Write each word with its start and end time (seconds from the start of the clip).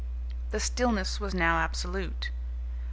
The 0.49 0.59
stillness 0.59 1.19
was 1.19 1.35
now 1.35 1.59
absolute. 1.59 2.31